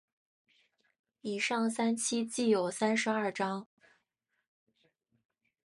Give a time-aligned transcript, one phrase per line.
[1.21, 3.67] 以上三期计有三十二章。